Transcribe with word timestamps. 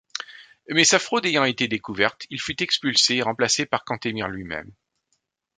Mais, 0.67 0.83
sa 0.83 0.97
fraude 0.97 1.27
ayant 1.27 1.43
été 1.43 1.67
découverte, 1.67 2.25
il 2.31 2.41
fut 2.41 2.63
expulsé 2.63 3.17
et 3.17 3.21
remplacé 3.21 3.67
par 3.67 3.83
Cantemir 3.83 4.27
lui-même. 4.29 4.73